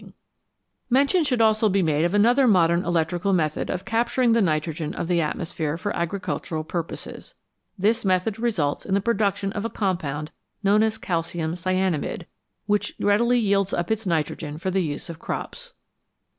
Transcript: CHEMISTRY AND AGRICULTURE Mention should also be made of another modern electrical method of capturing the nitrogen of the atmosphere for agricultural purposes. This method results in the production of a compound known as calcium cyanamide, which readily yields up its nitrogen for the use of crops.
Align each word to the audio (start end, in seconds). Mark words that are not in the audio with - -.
CHEMISTRY 0.01 0.17
AND 0.17 0.19
AGRICULTURE 0.97 1.13
Mention 1.13 1.23
should 1.25 1.41
also 1.41 1.69
be 1.69 1.83
made 1.83 2.05
of 2.05 2.13
another 2.15 2.47
modern 2.47 2.83
electrical 2.83 3.33
method 3.33 3.69
of 3.69 3.85
capturing 3.85 4.31
the 4.31 4.41
nitrogen 4.41 4.95
of 4.95 5.07
the 5.07 5.21
atmosphere 5.21 5.77
for 5.77 5.95
agricultural 5.95 6.63
purposes. 6.63 7.35
This 7.77 8.03
method 8.03 8.39
results 8.39 8.83
in 8.83 8.95
the 8.95 8.99
production 8.99 9.51
of 9.51 9.63
a 9.63 9.69
compound 9.69 10.31
known 10.63 10.81
as 10.81 10.97
calcium 10.97 11.53
cyanamide, 11.53 12.25
which 12.65 12.95
readily 12.99 13.37
yields 13.37 13.75
up 13.75 13.91
its 13.91 14.07
nitrogen 14.07 14.57
for 14.57 14.71
the 14.71 14.81
use 14.81 15.07
of 15.07 15.19
crops. 15.19 15.73